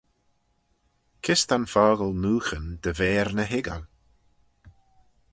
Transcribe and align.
Kys 1.23 1.41
ta'n 1.47 1.65
fockle 1.73 2.09
nooghyn 2.21 2.65
dy 2.83 2.91
v'er 2.97 3.29
ny 3.35 3.45
hoiggal? 3.51 3.83